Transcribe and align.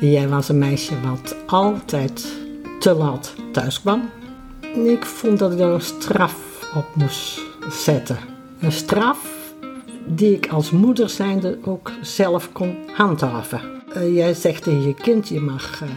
Jij 0.00 0.28
was 0.28 0.48
een 0.48 0.58
meisje 0.58 1.00
wat 1.00 1.36
altijd 1.46 2.32
te 2.78 2.94
laat 2.94 3.34
thuis 3.52 3.80
kwam. 3.80 4.10
Ik 4.84 5.04
vond 5.04 5.38
dat 5.38 5.52
ik 5.52 5.58
daar 5.58 5.72
een 5.72 5.80
straf 5.80 6.68
op 6.74 6.86
moest 6.94 7.40
zetten. 7.70 8.18
Een 8.60 8.72
straf 8.72 9.52
die 10.06 10.36
ik 10.36 10.48
als 10.48 10.70
moeder 10.70 11.08
zijnde 11.08 11.58
ook 11.64 11.92
zelf 12.00 12.52
kon 12.52 12.76
handhaven. 12.92 13.60
Uh, 13.96 14.14
jij 14.14 14.34
zegt 14.34 14.62
tegen 14.62 14.86
je 14.86 14.94
kind, 14.94 15.28
je 15.28 15.40
mag 15.40 15.82
uh, 15.82 15.88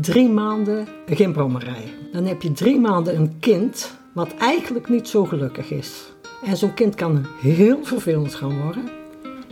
drie 0.00 0.28
maanden 0.28 0.86
geen 1.06 1.32
brommer 1.32 1.64
rijden. 1.64 1.90
Dan 2.12 2.24
heb 2.24 2.42
je 2.42 2.52
drie 2.52 2.80
maanden 2.80 3.16
een 3.16 3.36
kind 3.40 3.96
wat 4.12 4.34
eigenlijk 4.38 4.88
niet 4.88 5.08
zo 5.08 5.24
gelukkig 5.24 5.70
is. 5.70 6.12
En 6.44 6.56
zo'n 6.56 6.74
kind 6.74 6.94
kan 6.94 7.26
heel 7.40 7.78
vervelend 7.82 8.34
gaan 8.34 8.62
worden. 8.62 8.84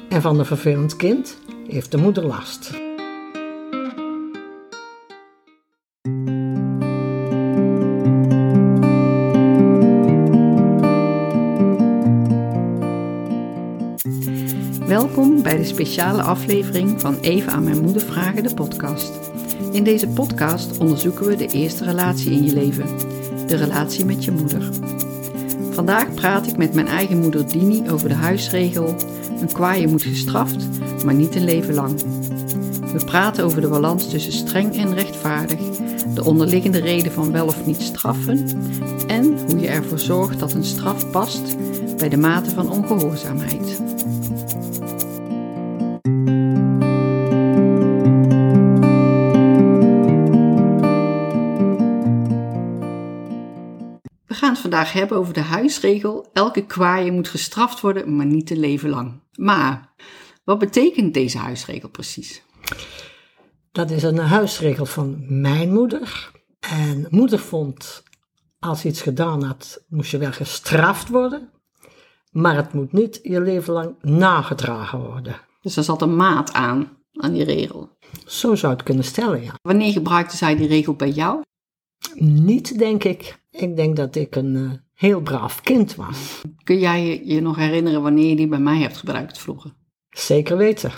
En 0.08 0.22
van 0.22 0.38
een 0.38 0.46
vervelend 0.46 0.96
kind 0.96 1.38
heeft 1.68 1.90
de 1.90 1.98
moeder 1.98 2.24
last. 2.24 2.85
Speciale 15.66 16.22
aflevering 16.22 17.00
van 17.00 17.18
Even 17.20 17.52
aan 17.52 17.64
mijn 17.64 17.82
moeder 17.82 18.02
vragen, 18.02 18.42
de 18.42 18.54
podcast. 18.54 19.12
In 19.72 19.84
deze 19.84 20.08
podcast 20.08 20.78
onderzoeken 20.78 21.26
we 21.26 21.36
de 21.36 21.46
eerste 21.46 21.84
relatie 21.84 22.32
in 22.32 22.44
je 22.44 22.52
leven, 22.52 22.86
de 23.46 23.56
relatie 23.56 24.04
met 24.04 24.24
je 24.24 24.30
moeder. 24.30 24.68
Vandaag 25.70 26.14
praat 26.14 26.46
ik 26.46 26.56
met 26.56 26.74
mijn 26.74 26.86
eigen 26.86 27.18
moeder 27.18 27.48
Dini 27.48 27.90
over 27.90 28.08
de 28.08 28.14
huisregel: 28.14 28.94
een 29.40 29.52
kwaaie 29.52 29.88
moet 29.88 30.02
gestraft, 30.02 30.68
maar 31.04 31.14
niet 31.14 31.34
een 31.34 31.44
leven 31.44 31.74
lang. 31.74 32.00
We 32.92 33.04
praten 33.04 33.44
over 33.44 33.60
de 33.60 33.68
balans 33.68 34.10
tussen 34.10 34.32
streng 34.32 34.76
en 34.76 34.94
rechtvaardig, 34.94 35.60
de 36.14 36.24
onderliggende 36.24 36.80
reden 36.80 37.12
van 37.12 37.32
wel 37.32 37.46
of 37.46 37.66
niet 37.66 37.82
straffen 37.82 38.46
en 39.06 39.38
hoe 39.46 39.60
je 39.60 39.68
ervoor 39.68 39.98
zorgt 39.98 40.38
dat 40.38 40.52
een 40.52 40.64
straf 40.64 41.10
past 41.10 41.56
bij 41.96 42.08
de 42.08 42.16
mate 42.16 42.50
van 42.50 42.70
ongehoorzaamheid. 42.70 43.95
Vandaag 54.76 54.92
hebben 54.94 55.18
over 55.18 55.34
de 55.34 55.40
huisregel: 55.40 56.26
elke 56.32 56.66
kwaaie 56.66 57.12
moet 57.12 57.28
gestraft 57.28 57.80
worden, 57.80 58.16
maar 58.16 58.26
niet 58.26 58.50
een 58.50 58.60
leven 58.60 58.88
lang. 58.88 59.20
Maar 59.32 59.94
wat 60.44 60.58
betekent 60.58 61.14
deze 61.14 61.38
huisregel 61.38 61.88
precies? 61.88 62.42
Dat 63.72 63.90
is 63.90 64.02
een 64.02 64.18
huisregel 64.18 64.86
van 64.86 65.24
mijn 65.40 65.72
moeder. 65.72 66.30
En 66.60 67.06
moeder 67.10 67.38
vond, 67.38 68.02
als 68.58 68.82
je 68.82 68.88
iets 68.88 69.02
gedaan 69.02 69.42
had, 69.42 69.84
moest 69.88 70.10
je 70.10 70.18
wel 70.18 70.32
gestraft 70.32 71.08
worden. 71.08 71.50
Maar 72.30 72.56
het 72.56 72.72
moet 72.72 72.92
niet 72.92 73.20
je 73.22 73.40
leven 73.40 73.72
lang 73.72 73.94
nagedragen 74.02 74.98
worden. 75.00 75.40
Dus 75.60 75.76
er 75.76 75.84
zat 75.84 76.02
een 76.02 76.16
maat 76.16 76.52
aan, 76.52 76.98
aan 77.12 77.32
die 77.32 77.44
regel. 77.44 77.90
Zo 78.26 78.54
zou 78.54 78.72
het 78.72 78.82
kunnen 78.82 79.04
stellen, 79.04 79.42
ja. 79.42 79.54
Wanneer 79.62 79.92
gebruikte 79.92 80.36
zij 80.36 80.56
die 80.56 80.68
regel 80.68 80.94
bij 80.94 81.10
jou? 81.10 81.42
Niet, 82.18 82.78
denk 82.78 83.04
ik. 83.04 83.38
Ik 83.56 83.76
denk 83.76 83.96
dat 83.96 84.14
ik 84.14 84.36
een 84.36 84.54
uh, 84.54 84.70
heel 84.94 85.20
braaf 85.20 85.60
kind 85.60 85.94
was. 85.94 86.42
Kun 86.64 86.78
jij 86.78 87.24
je 87.24 87.40
nog 87.40 87.56
herinneren 87.56 88.02
wanneer 88.02 88.28
je 88.28 88.36
die 88.36 88.48
bij 88.48 88.58
mij 88.58 88.78
hebt 88.78 88.96
gebruikt 88.96 89.38
vroeger? 89.38 89.74
Zeker 90.10 90.56
weten. 90.56 90.92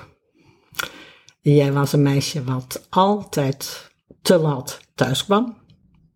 Jij 1.40 1.72
was 1.72 1.92
een 1.92 2.02
meisje 2.02 2.44
wat 2.44 2.86
altijd 2.88 3.91
te 4.22 4.38
laat 4.38 4.80
thuis 4.94 5.24
kwam. 5.24 5.56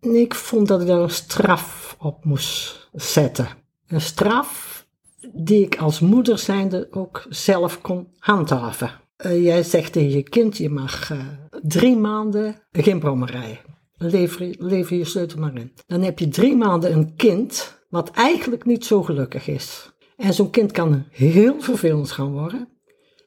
Ik 0.01 0.35
vond 0.35 0.67
dat 0.67 0.81
ik 0.81 0.87
daar 0.87 0.99
een 0.99 1.09
straf 1.09 1.95
op 1.99 2.25
moest 2.25 2.89
zetten. 2.93 3.47
Een 3.87 4.01
straf 4.01 4.85
die 5.33 5.65
ik 5.65 5.77
als 5.77 5.99
moeder 5.99 6.37
zijnde 6.37 6.87
ook 6.91 7.25
zelf 7.29 7.81
kon 7.81 8.07
handhaven. 8.17 8.91
Uh, 9.25 9.43
jij 9.43 9.63
zegt 9.63 9.93
tegen 9.93 10.11
je 10.11 10.23
kind, 10.23 10.57
je 10.57 10.69
mag 10.69 11.11
uh, 11.11 11.19
drie 11.61 11.97
maanden 11.97 12.55
geen 12.71 12.99
brommer 12.99 13.31
rijden 13.31 13.72
lever, 14.03 14.55
lever 14.57 14.97
je 14.97 15.05
sleutel 15.05 15.39
maar 15.39 15.55
in. 15.55 15.73
Dan 15.87 16.01
heb 16.01 16.19
je 16.19 16.27
drie 16.27 16.55
maanden 16.55 16.93
een 16.93 17.15
kind 17.15 17.81
wat 17.89 18.09
eigenlijk 18.09 18.65
niet 18.65 18.85
zo 18.85 19.03
gelukkig 19.03 19.47
is. 19.47 19.91
En 20.17 20.33
zo'n 20.33 20.49
kind 20.49 20.71
kan 20.71 21.05
heel 21.09 21.61
vervelend 21.61 22.11
gaan 22.11 22.31
worden. 22.31 22.67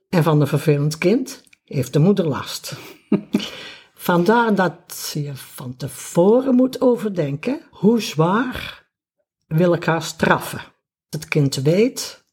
En 0.09 0.23
van 0.23 0.41
een 0.41 0.47
vervelend 0.47 0.99
kind 0.99 1.43
heeft 1.65 1.93
de 1.93 1.99
moeder 1.99 2.27
last. 2.27 2.77
Vandaar 3.95 4.55
dat 4.55 5.11
je 5.15 5.31
van 5.35 5.77
tevoren 5.77 6.55
moet 6.55 6.81
overdenken 6.81 7.61
hoe 7.71 8.01
zwaar 8.01 8.87
wil 9.47 9.73
ik 9.73 9.85
haar 9.85 10.03
straffen. 10.03 10.61
Het 11.09 11.29
kind 11.29 11.55
weet, 11.55 12.25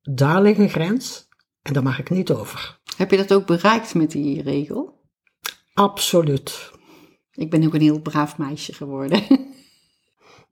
daar 0.00 0.42
ligt 0.42 0.58
een 0.58 0.68
grens 0.68 1.28
en 1.62 1.72
daar 1.72 1.82
mag 1.82 1.98
ik 1.98 2.10
niet 2.10 2.30
over. 2.30 2.80
Heb 2.96 3.10
je 3.10 3.16
dat 3.16 3.32
ook 3.32 3.46
bereikt 3.46 3.94
met 3.94 4.10
die 4.10 4.42
regel? 4.42 5.02
Absoluut. 5.74 6.72
Ik 7.34 7.50
ben 7.50 7.66
ook 7.66 7.74
een 7.74 7.80
heel 7.80 8.00
braaf 8.00 8.38
meisje 8.38 8.72
geworden. 8.72 9.22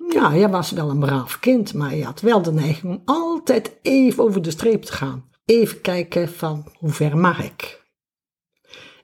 Ja, 0.08 0.36
jij 0.36 0.48
was 0.48 0.70
wel 0.70 0.90
een 0.90 0.98
braaf 0.98 1.38
kind, 1.38 1.74
maar 1.74 1.94
je 1.94 2.04
had 2.04 2.20
wel 2.20 2.42
de 2.42 2.52
neiging 2.52 2.92
om 2.92 3.02
altijd 3.04 3.78
even 3.82 4.24
over 4.24 4.42
de 4.42 4.50
streep 4.50 4.82
te 4.82 4.92
gaan. 4.92 5.28
Even 5.44 5.80
kijken 5.80 6.28
van 6.28 6.66
hoe 6.78 6.90
ver 6.90 7.16
mag 7.16 7.44
ik. 7.44 7.82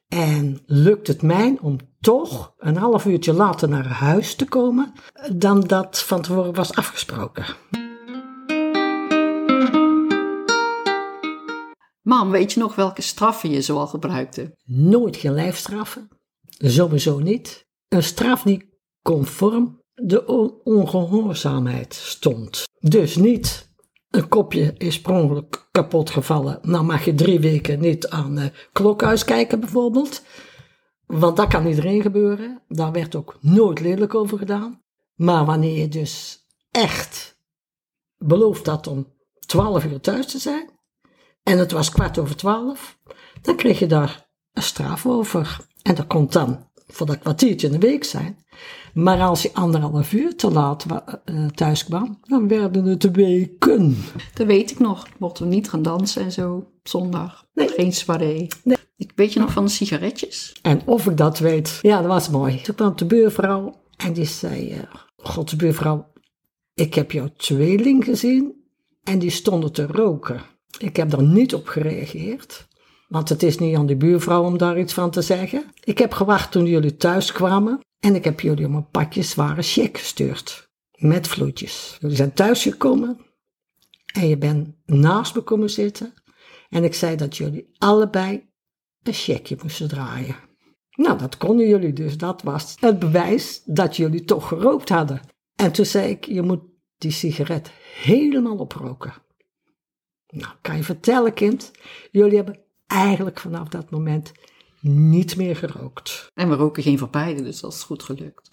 En 0.08 0.62
lukt 0.66 1.06
het 1.06 1.22
mij 1.22 1.58
om 1.60 1.78
toch 2.00 2.54
een 2.58 2.76
half 2.76 3.06
uurtje 3.06 3.32
later 3.32 3.68
naar 3.68 3.86
huis 3.86 4.34
te 4.34 4.44
komen 4.44 4.92
dan 5.32 5.60
dat 5.60 6.02
van 6.02 6.22
tevoren 6.22 6.54
was 6.54 6.74
afgesproken. 6.74 7.44
Mam, 12.02 12.30
weet 12.30 12.52
je 12.52 12.60
nog 12.60 12.74
welke 12.74 13.02
straffen 13.02 13.50
je 13.50 13.62
zoal 13.62 13.86
gebruikte? 13.86 14.56
Nooit 14.64 15.16
geen 15.16 15.34
lijfstraffen. 15.34 16.08
Sowieso 16.58 17.18
niet 17.18 17.67
een 17.88 18.02
straf 18.02 18.42
die 18.42 18.80
conform 19.02 19.82
de 19.94 20.26
ongehoorzaamheid 20.64 21.94
stond. 21.94 22.68
Dus 22.80 23.16
niet 23.16 23.68
een 24.10 24.28
kopje 24.28 24.74
is 24.76 25.00
per 25.00 25.44
kapot 25.70 26.10
gevallen. 26.10 26.58
Nou 26.62 26.84
mag 26.84 27.04
je 27.04 27.14
drie 27.14 27.40
weken 27.40 27.80
niet 27.80 28.08
aan 28.08 28.34
de 28.34 28.52
klokhuis 28.72 29.24
kijken 29.24 29.60
bijvoorbeeld. 29.60 30.22
Want 31.06 31.36
dat 31.36 31.48
kan 31.48 31.66
iedereen 31.66 32.02
gebeuren. 32.02 32.62
Daar 32.68 32.92
werd 32.92 33.14
ook 33.14 33.38
nooit 33.40 33.80
lelijk 33.80 34.14
over 34.14 34.38
gedaan. 34.38 34.82
Maar 35.14 35.44
wanneer 35.44 35.78
je 35.78 35.88
dus 35.88 36.44
echt 36.70 37.40
beloofd 38.16 38.66
had 38.66 38.86
om 38.86 39.16
12 39.46 39.84
uur 39.84 40.00
thuis 40.00 40.26
te 40.26 40.38
zijn. 40.38 40.70
En 41.42 41.58
het 41.58 41.72
was 41.72 41.90
kwart 41.90 42.18
over 42.18 42.36
twaalf. 42.36 42.98
Dan 43.42 43.56
kreeg 43.56 43.78
je 43.78 43.86
daar 43.86 44.28
een 44.52 44.62
straf 44.62 45.06
over. 45.06 45.56
En 45.82 45.94
dat 45.94 46.06
komt 46.06 46.32
dan 46.32 46.67
voor 46.88 47.06
dat 47.06 47.18
kwartiertje 47.18 47.66
in 47.66 47.72
de 47.72 47.86
week 47.86 48.04
zijn. 48.04 48.46
Maar 48.94 49.20
als 49.20 49.42
je 49.42 49.54
anderhalf 49.54 50.12
uur 50.12 50.36
te 50.36 50.50
laat 50.50 50.86
uh, 51.24 51.46
thuis 51.46 51.84
kwam, 51.84 52.18
dan 52.22 52.48
werden 52.48 52.84
het 52.84 53.10
weken. 53.10 53.96
Dat 54.34 54.46
weet 54.46 54.70
ik 54.70 54.78
nog. 54.78 55.06
Mochten 55.18 55.48
we 55.48 55.54
niet 55.54 55.68
gaan 55.68 55.82
dansen 55.82 56.22
en 56.22 56.32
zo 56.32 56.54
op 56.54 56.88
zondag. 56.88 57.46
Nee. 57.54 57.68
Geen 57.68 57.92
soirée. 57.92 58.48
Nee. 58.64 58.76
Ik 58.96 59.12
weet 59.14 59.32
je 59.32 59.40
nog 59.40 59.52
van 59.52 59.64
de 59.64 59.70
sigaretjes? 59.70 60.58
En 60.62 60.82
of 60.84 61.06
ik 61.06 61.16
dat 61.16 61.38
weet. 61.38 61.78
Ja, 61.82 61.98
dat 61.98 62.06
was 62.06 62.28
mooi. 62.28 62.60
Toen 62.60 62.74
kwam 62.74 62.96
de 62.96 63.06
buurvrouw 63.06 63.80
en 63.96 64.12
die 64.12 64.24
zei: 64.24 64.72
uh, 64.72 64.78
God, 65.16 65.56
buurvrouw, 65.56 66.12
ik 66.74 66.94
heb 66.94 67.12
jouw 67.12 67.28
tweeling 67.36 68.04
gezien 68.04 68.64
en 69.02 69.18
die 69.18 69.30
stonden 69.30 69.72
te 69.72 69.86
roken. 69.86 70.42
Ik 70.78 70.96
heb 70.96 71.12
er 71.12 71.22
niet 71.22 71.54
op 71.54 71.66
gereageerd. 71.66 72.67
Want 73.08 73.28
het 73.28 73.42
is 73.42 73.58
niet 73.58 73.76
aan 73.76 73.86
de 73.86 73.96
buurvrouw 73.96 74.44
om 74.44 74.58
daar 74.58 74.78
iets 74.78 74.92
van 74.92 75.10
te 75.10 75.22
zeggen. 75.22 75.64
Ik 75.84 75.98
heb 75.98 76.12
gewacht 76.12 76.52
toen 76.52 76.66
jullie 76.66 76.96
thuis 76.96 77.32
kwamen 77.32 77.80
en 78.00 78.14
ik 78.14 78.24
heb 78.24 78.40
jullie 78.40 78.66
om 78.66 78.74
een 78.74 78.90
pakje 78.90 79.22
zware 79.22 79.62
cheque 79.62 79.98
gestuurd. 79.98 80.68
Met 80.96 81.28
vloedjes. 81.28 81.96
Jullie 82.00 82.16
zijn 82.16 82.32
thuisgekomen 82.32 83.20
en 84.14 84.28
je 84.28 84.38
bent 84.38 84.68
naast 84.84 85.34
me 85.34 85.40
komen 85.40 85.70
zitten. 85.70 86.14
En 86.68 86.84
ik 86.84 86.94
zei 86.94 87.16
dat 87.16 87.36
jullie 87.36 87.70
allebei 87.78 88.50
een 89.02 89.12
checkje 89.12 89.58
moesten 89.62 89.88
draaien. 89.88 90.36
Nou, 90.96 91.18
dat 91.18 91.36
konden 91.36 91.68
jullie 91.68 91.92
dus. 91.92 92.16
Dat 92.16 92.42
was 92.42 92.76
het 92.80 92.98
bewijs 92.98 93.62
dat 93.64 93.96
jullie 93.96 94.24
toch 94.24 94.48
gerookt 94.48 94.88
hadden. 94.88 95.20
En 95.54 95.72
toen 95.72 95.86
zei 95.86 96.10
ik, 96.10 96.24
je 96.24 96.42
moet 96.42 96.62
die 96.96 97.10
sigaret 97.10 97.70
helemaal 98.02 98.56
oproken. 98.56 99.14
Nou, 100.28 100.54
kan 100.60 100.76
je 100.76 100.82
vertellen, 100.84 101.34
kind, 101.34 101.70
jullie 102.10 102.36
hebben 102.36 102.60
eigenlijk 102.88 103.40
vanaf 103.40 103.68
dat 103.68 103.90
moment 103.90 104.32
niet 104.80 105.36
meer 105.36 105.56
gerookt. 105.56 106.30
En 106.34 106.48
we 106.48 106.54
roken 106.54 106.82
geen 106.82 107.08
beiden, 107.10 107.44
dus 107.44 107.60
dat 107.60 107.72
is 107.72 107.82
goed 107.82 108.02
gelukt. 108.02 108.48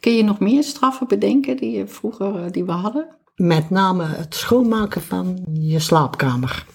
Kun 0.00 0.12
je 0.12 0.24
nog 0.24 0.38
meer 0.38 0.62
straffen 0.62 1.08
bedenken 1.08 1.56
die 1.56 1.70
je 1.70 1.86
vroeger 1.86 2.44
eh, 2.44 2.50
die 2.50 2.64
we 2.64 2.72
hadden? 2.72 3.16
Met 3.34 3.70
name 3.70 4.04
het 4.04 4.34
schoonmaken 4.34 5.02
van 5.02 5.46
je 5.52 5.78
slaapkamer. 5.78 6.66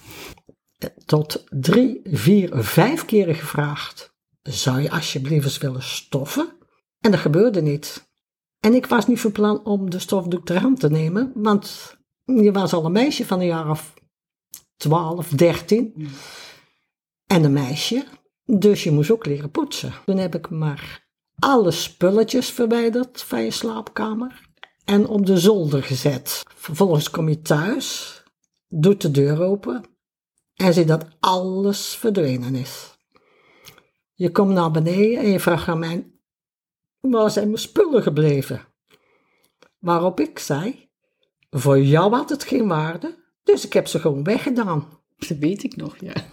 tot 1.04 1.44
drie, 1.50 2.00
vier, 2.04 2.50
vijf 2.54 3.04
keren 3.04 3.34
gevraagd: 3.34 4.14
zou 4.42 4.80
je 4.80 4.90
alsjeblieft 4.90 5.44
eens 5.44 5.58
willen 5.58 5.82
stoffen? 5.82 6.48
En 7.00 7.10
dat 7.10 7.20
gebeurde 7.20 7.62
niet. 7.62 8.08
En 8.60 8.74
ik 8.74 8.86
was 8.86 9.06
niet 9.06 9.20
van 9.20 9.32
plan 9.32 9.64
om 9.64 9.90
de 9.90 9.98
stofdoek 9.98 10.46
ter 10.46 10.60
hand 10.60 10.80
te 10.80 10.90
nemen, 10.90 11.32
want 11.34 11.95
je 12.26 12.52
was 12.52 12.72
al 12.72 12.84
een 12.84 12.92
meisje 12.92 13.26
van 13.26 13.40
een 13.40 13.46
jaar 13.46 13.70
of 13.70 13.94
12, 14.76 15.28
13. 15.28 16.08
En 17.26 17.44
een 17.44 17.52
meisje, 17.52 18.04
dus 18.44 18.84
je 18.84 18.90
moest 18.90 19.10
ook 19.10 19.26
leren 19.26 19.50
poetsen. 19.50 19.92
Toen 20.04 20.16
heb 20.16 20.34
ik 20.34 20.50
maar 20.50 21.06
alle 21.38 21.70
spulletjes 21.70 22.50
verwijderd 22.50 23.22
van 23.22 23.42
je 23.42 23.50
slaapkamer 23.50 24.40
en 24.84 25.06
op 25.06 25.26
de 25.26 25.38
zolder 25.38 25.82
gezet. 25.82 26.42
Vervolgens 26.54 27.10
kom 27.10 27.28
je 27.28 27.40
thuis, 27.40 28.22
doet 28.68 29.00
de 29.00 29.10
deur 29.10 29.42
open 29.42 29.84
en 30.54 30.74
ziet 30.74 30.88
dat 30.88 31.06
alles 31.20 31.96
verdwenen 31.96 32.54
is. 32.54 32.94
Je 34.14 34.32
komt 34.32 34.52
naar 34.52 34.70
beneden 34.70 35.18
en 35.18 35.28
je 35.28 35.40
vraagt 35.40 35.68
aan 35.68 35.78
mij, 35.78 36.10
waar 37.00 37.30
zijn 37.30 37.46
mijn 37.46 37.58
spullen 37.58 38.02
gebleven? 38.02 38.64
Waarop 39.78 40.20
ik 40.20 40.38
zei, 40.38 40.85
voor 41.50 41.80
jou 41.80 42.14
had 42.14 42.30
het 42.30 42.44
geen 42.44 42.66
waarde, 42.66 43.24
dus 43.42 43.66
ik 43.66 43.72
heb 43.72 43.86
ze 43.86 43.98
gewoon 43.98 44.24
weggedaan. 44.24 44.88
Dat 45.16 45.38
weet 45.38 45.62
ik 45.62 45.76
nog, 45.76 45.96
ja. 46.00 46.12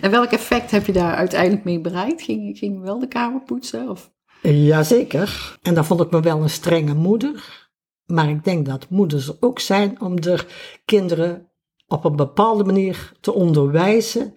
en 0.00 0.10
welk 0.10 0.30
effect 0.30 0.70
heb 0.70 0.86
je 0.86 0.92
daar 0.92 1.14
uiteindelijk 1.14 1.64
mee 1.64 1.80
bereikt? 1.80 2.22
Ging, 2.22 2.58
ging 2.58 2.80
wel 2.80 2.98
de 2.98 3.08
kamer 3.08 3.40
poetsen? 3.40 3.88
Of? 3.88 4.10
Jazeker. 4.42 5.58
En 5.62 5.74
dan 5.74 5.84
vond 5.84 6.00
ik 6.00 6.10
me 6.10 6.20
wel 6.20 6.42
een 6.42 6.50
strenge 6.50 6.94
moeder. 6.94 7.66
Maar 8.06 8.28
ik 8.28 8.44
denk 8.44 8.66
dat 8.66 8.88
moeders 8.88 9.28
er 9.28 9.36
ook 9.40 9.58
zijn 9.58 10.00
om 10.00 10.20
de 10.20 10.44
kinderen 10.84 11.50
op 11.86 12.04
een 12.04 12.16
bepaalde 12.16 12.64
manier 12.64 13.12
te 13.20 13.32
onderwijzen. 13.32 14.34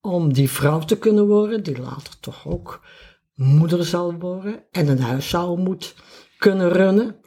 Om 0.00 0.32
die 0.32 0.50
vrouw 0.50 0.78
te 0.78 0.98
kunnen 0.98 1.26
worden, 1.26 1.62
die 1.62 1.80
later 1.80 2.20
toch 2.20 2.48
ook 2.48 2.80
moeder 3.34 3.84
zal 3.84 4.14
worden. 4.14 4.64
En 4.70 4.88
een 4.88 5.00
huishouden 5.00 5.64
moet 5.64 5.94
kunnen 6.38 6.68
runnen. 6.68 7.19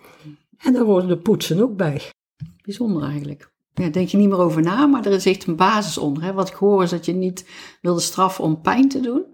En 0.63 0.73
daar 0.73 0.83
horen 0.83 1.07
de 1.07 1.17
poetsen 1.17 1.61
ook 1.61 1.75
bij. 1.77 2.01
Bijzonder 2.63 3.03
eigenlijk. 3.03 3.51
Ja, 3.73 3.89
denk 3.89 4.07
je 4.07 4.17
niet 4.17 4.29
meer 4.29 4.37
over 4.37 4.61
na, 4.61 4.85
maar 4.85 5.05
er 5.05 5.11
is 5.11 5.25
echt 5.25 5.47
een 5.47 5.55
basis 5.55 5.97
onder. 5.97 6.23
Hè? 6.23 6.33
Wat 6.33 6.49
ik 6.49 6.53
hoor 6.53 6.83
is 6.83 6.89
dat 6.89 7.05
je 7.05 7.13
niet 7.13 7.49
wilde 7.81 8.01
straffen 8.01 8.43
om 8.43 8.61
pijn 8.61 8.89
te 8.89 8.99
doen, 8.99 9.25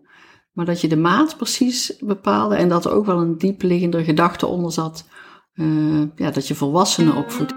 maar 0.51 0.65
dat 0.65 0.81
je 0.81 0.87
de 0.87 0.97
maat 0.97 1.37
precies 1.37 1.97
bepaalde 1.99 2.55
en 2.55 2.69
dat 2.69 2.85
er 2.85 2.91
ook 2.91 3.05
wel 3.05 3.17
een 3.17 3.37
diepliggende 3.37 4.03
gedachte 4.03 4.45
onder 4.45 4.71
zat. 4.71 5.07
Uh, 5.53 6.03
ja, 6.15 6.31
dat 6.31 6.47
je 6.47 6.55
volwassenen 6.55 7.15
opvoedt. 7.15 7.53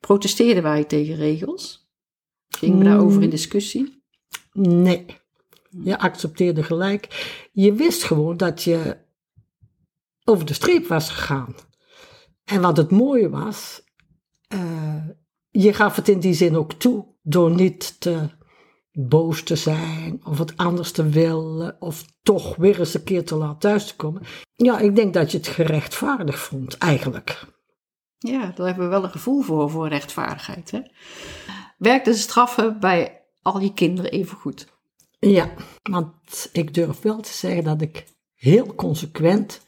Protesteerden 0.00 0.62
wij 0.62 0.84
tegen 0.84 1.16
regels? 1.16 1.90
Gingen 2.48 2.78
we 2.78 2.84
daarover 2.84 3.22
in 3.22 3.30
discussie? 3.30 4.02
Nee. 4.52 5.06
Je 5.70 5.98
accepteerde 5.98 6.62
gelijk. 6.62 7.08
Je 7.52 7.72
wist 7.72 8.04
gewoon 8.04 8.36
dat 8.36 8.62
je 8.62 8.96
over 10.28 10.46
de 10.46 10.52
streep 10.52 10.86
was 10.86 11.10
gegaan. 11.10 11.54
En 12.44 12.60
wat 12.60 12.76
het 12.76 12.90
mooie 12.90 13.30
was, 13.30 13.82
uh, 14.54 15.04
je 15.50 15.72
gaf 15.72 15.96
het 15.96 16.08
in 16.08 16.20
die 16.20 16.34
zin 16.34 16.56
ook 16.56 16.72
toe 16.72 17.06
door 17.22 17.50
niet 17.50 18.00
te 18.00 18.28
boos 18.92 19.42
te 19.42 19.56
zijn 19.56 20.20
of 20.24 20.38
het 20.38 20.56
anders 20.56 20.92
te 20.92 21.08
willen 21.08 21.76
of 21.80 22.04
toch 22.22 22.56
weer 22.56 22.78
eens 22.78 22.94
een 22.94 23.04
keer 23.04 23.24
te 23.24 23.34
laat 23.34 23.60
thuis 23.60 23.86
te 23.86 23.96
komen. 23.96 24.22
Ja, 24.54 24.78
ik 24.78 24.96
denk 24.96 25.14
dat 25.14 25.30
je 25.30 25.38
het 25.38 25.48
gerechtvaardigd 25.48 26.38
vond 26.38 26.78
eigenlijk. 26.78 27.44
Ja, 28.18 28.52
daar 28.54 28.66
hebben 28.66 28.84
we 28.84 28.90
wel 28.90 29.04
een 29.04 29.10
gevoel 29.10 29.42
voor, 29.42 29.70
voor 29.70 29.88
rechtvaardigheid. 29.88 30.70
Hè? 30.70 30.80
De 31.98 32.14
straffen 32.14 32.80
bij 32.80 33.22
al 33.42 33.60
je 33.60 33.74
kinderen 33.74 34.10
even 34.10 34.36
goed? 34.36 34.66
Ja, 35.18 35.50
want 35.82 36.48
ik 36.52 36.74
durf 36.74 37.00
wel 37.00 37.20
te 37.20 37.32
zeggen 37.32 37.64
dat 37.64 37.80
ik 37.80 38.04
heel 38.34 38.74
consequent 38.74 39.66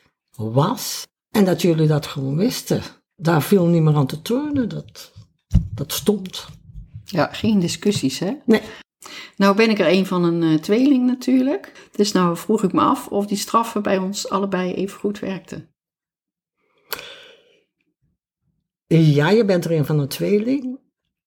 was 0.49 1.07
en 1.31 1.45
dat 1.45 1.63
jullie 1.63 1.87
dat 1.87 2.07
gewoon 2.07 2.37
wisten. 2.37 2.83
Daar 3.17 3.43
viel 3.43 3.67
niet 3.67 3.83
meer 3.83 3.95
aan 3.95 4.07
te 4.07 4.23
turnen, 4.23 4.69
dat, 4.69 5.13
dat 5.75 5.93
stond. 5.93 6.49
Ja, 7.05 7.27
geen 7.33 7.61
discussies 7.61 8.19
hè? 8.19 8.33
Nee. 8.45 8.63
Nou 9.37 9.57
ben 9.57 9.71
ik 9.71 9.79
er 9.79 9.89
een 9.89 10.07
van 10.07 10.25
een 10.25 10.43
uh, 10.43 10.59
tweeling 10.59 11.07
natuurlijk. 11.07 11.89
Dus 11.93 12.13
nou 12.13 12.37
vroeg 12.37 12.63
ik 12.63 12.73
me 12.73 12.81
af 12.81 13.09
of 13.09 13.27
die 13.27 13.37
straffen 13.37 13.83
bij 13.83 13.99
ons 13.99 14.29
allebei 14.29 14.75
even 14.75 14.99
goed 14.99 15.19
werkten. 15.19 15.69
Ja, 18.87 19.31
je 19.31 19.45
bent 19.45 19.65
er 19.65 19.73
een 19.73 19.87
van 19.87 19.99
een 19.99 20.09
tweeling. 20.09 20.79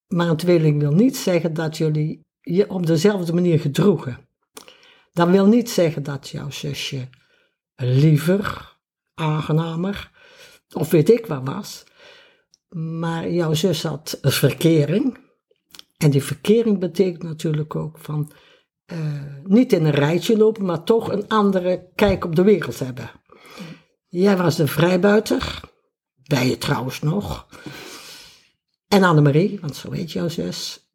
Maar 0.07 0.30
een 0.30 0.38
tweeling 0.38 0.80
wil 0.80 0.92
niet 0.92 1.18
zeggen 1.18 1.54
dat 1.54 1.77
jullie 1.77 2.21
je 2.42 2.69
op 2.69 2.86
dezelfde 2.86 3.33
manier 3.33 3.60
gedroegen. 3.60 4.27
Dat 5.13 5.30
wil 5.30 5.45
niet 5.45 5.69
zeggen 5.69 6.04
dat 6.04 6.30
jouw 6.30 6.50
zusje 6.50 7.10
liever 7.75 8.72
aangenamer, 9.13 10.12
of 10.74 10.92
weet 10.92 11.10
ik 11.10 11.25
wat 11.25 11.42
was. 11.44 11.83
Maar 12.69 13.30
jouw 13.30 13.54
zus 13.54 13.83
had 13.83 14.18
een 14.21 14.31
verkering. 14.31 15.18
En 15.98 16.10
die 16.10 16.24
verkering 16.24 16.80
betekent 16.80 17.24
natuurlijk 17.24 17.75
ook 17.75 17.98
van 17.98 18.31
uh, 18.94 18.98
niet 19.44 19.74
in 19.74 19.86
een 19.86 19.92
rijtje 19.92 20.38
lopen, 20.38 20.65
maar 20.65 20.83
toch 20.83 21.12
een 21.12 21.27
andere 21.27 21.92
kijk 21.95 22.25
op 22.25 22.36
de 22.36 22.44
wereld 22.44 22.80
hebben. 22.80 23.12
Jij 24.07 24.38
was 24.38 24.56
de 24.56 24.68
vrijbuiter, 24.68 25.60
bij 26.24 26.48
je 26.48 26.57
trouwens 26.57 27.01
nog. 27.01 27.48
En 28.88 29.04
Annemarie, 29.04 29.60
want 29.60 29.75
zo 29.75 29.92
heet 29.92 30.12
jouw 30.12 30.30
zus. 30.30 30.92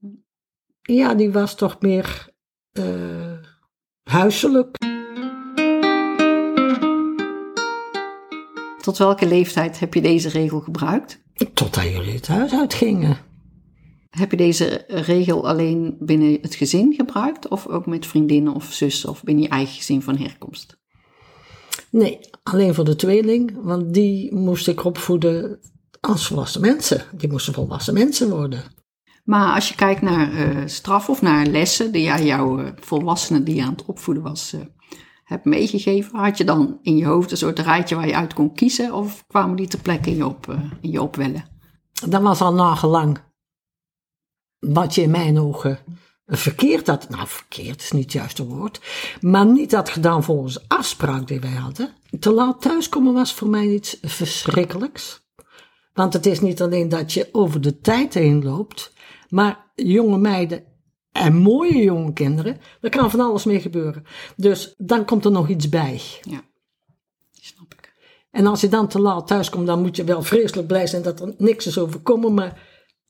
Ja, 0.83 1.15
die 1.15 1.33
was 1.33 1.55
toch 1.55 1.81
meer 1.81 2.29
uh, 2.73 3.39
huiselijk. 4.03 4.77
Tot 8.89 8.99
welke 8.99 9.27
leeftijd 9.27 9.81
heb 9.81 9.95
je 9.95 10.01
deze 10.01 10.29
regel 10.29 10.61
gebruikt? 10.61 11.23
Totdat 11.55 11.85
jullie 11.85 12.13
het 12.13 12.27
huis 12.27 12.53
uitgingen. 12.53 13.19
Heb 14.11 14.31
je 14.31 14.37
deze 14.37 14.85
regel 14.87 15.49
alleen 15.49 15.97
binnen 16.01 16.39
het 16.43 16.55
gezin 16.55 16.95
gebruikt 16.95 17.49
of 17.49 17.67
ook 17.67 17.87
met 17.87 18.07
vriendinnen 18.07 18.55
of 18.55 18.73
zussen 18.73 19.09
of 19.09 19.23
binnen 19.23 19.45
je 19.45 19.51
eigen 19.51 19.75
gezin 19.75 20.03
van 20.03 20.17
herkomst? 20.17 20.79
Nee, 21.91 22.19
alleen 22.43 22.75
voor 22.75 22.85
de 22.85 22.97
tweeling, 22.97 23.59
want 23.63 23.95
die 23.95 24.35
moest 24.35 24.69
ik 24.69 24.85
opvoeden 24.85 25.59
als 26.01 26.27
volwassen 26.27 26.61
mensen. 26.61 27.03
Die 27.17 27.31
moesten 27.31 27.55
volwassen 27.55 27.95
mensen 27.95 28.31
worden. 28.31 28.63
Maar 29.25 29.55
als 29.55 29.69
je 29.69 29.75
kijkt 29.75 30.03
naar 30.03 30.33
uh, 30.33 30.63
straf 30.67 31.09
of 31.09 31.23
naar 31.23 31.47
lessen 31.47 31.93
die 31.93 32.03
jij 32.03 32.25
jouw 32.25 32.61
uh, 32.61 32.71
volwassene 32.81 33.43
die 33.43 33.55
je 33.55 33.63
aan 33.63 33.73
het 33.73 33.85
opvoeden 33.85 34.23
was 34.23 34.53
uh, 34.55 34.61
hebt 35.29 35.45
meegegeven, 35.45 36.19
had 36.19 36.39
je 36.39 36.45
dan 36.45 36.79
in 36.83 36.97
je 36.97 37.05
hoofd 37.05 37.31
een 37.31 37.37
soort 37.37 37.59
rijtje 37.59 37.95
waar 37.95 38.07
je 38.07 38.17
uit 38.17 38.35
kon 38.35 38.55
kiezen 38.55 38.93
of 38.95 39.25
kwamen 39.27 39.57
die 39.57 39.69
ter 39.69 39.79
plekke 39.79 40.11
in 40.11 40.17
je, 40.17 40.27
op, 40.27 40.47
uh, 40.47 40.61
in 40.81 40.91
je 40.91 41.03
opwellen? 41.03 41.45
Dat 42.07 42.23
was 42.23 42.41
al 42.41 42.55
nagelang 42.55 43.19
wat 44.59 44.95
je 44.95 45.03
in 45.03 45.11
mijn 45.11 45.39
ogen 45.39 45.79
verkeerd 46.27 46.87
had. 46.87 47.09
Nou, 47.09 47.29
verkeerd 47.29 47.83
is 47.83 47.93
niet 47.93 48.03
het 48.03 48.13
juiste 48.13 48.47
woord. 48.47 48.81
Maar 49.21 49.47
niet 49.47 49.73
had 49.73 49.89
gedaan 49.89 50.25
volgens 50.25 50.69
afspraak 50.69 51.29
die 51.29 51.41
wij 51.41 51.55
hadden. 51.55 51.91
Te 52.21 52.33
laat 52.33 52.61
thuiskomen 52.61 53.15
was 53.15 53.35
voor 53.35 53.49
mij 53.49 53.67
iets 53.67 53.99
verschrikkelijks. 54.03 55.27
Want 55.93 56.13
het 56.13 56.27
is 56.27 56.41
niet 56.41 56.63
alleen 56.63 56.89
dat 56.89 57.13
je 57.13 57.29
over 57.33 57.61
de 57.61 57.79
tijd 57.79 58.15
heen 58.15 58.45
loopt, 58.45 58.93
maar 59.29 59.71
jonge 59.75 60.19
meiden 60.19 60.65
en 61.19 61.37
mooie 61.37 61.83
jonge 61.83 62.13
kinderen, 62.13 62.61
daar 62.81 62.91
kan 62.91 63.11
van 63.11 63.21
alles 63.21 63.45
mee 63.45 63.61
gebeuren. 63.61 64.05
Dus 64.37 64.75
dan 64.77 65.05
komt 65.05 65.25
er 65.25 65.31
nog 65.31 65.49
iets 65.49 65.69
bij. 65.69 66.01
Ja, 66.23 66.41
snap 67.33 67.75
ik. 67.75 67.93
En 68.31 68.47
als 68.47 68.61
je 68.61 68.69
dan 68.69 68.89
te 68.89 69.01
laat 69.01 69.27
thuis 69.27 69.51
komt, 69.51 69.67
dan 69.67 69.81
moet 69.81 69.97
je 69.97 70.05
wel 70.05 70.23
vreselijk 70.23 70.69
blij 70.69 70.87
zijn 70.87 71.03
dat 71.03 71.21
er 71.21 71.35
niks 71.39 71.67
is 71.67 71.79
overkomen. 71.79 72.35
Maar 72.35 72.63